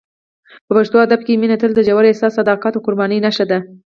[0.67, 3.59] په پښتو ادب کې مینه تل د ژور احساس، صداقت او قربانۍ نښه ده.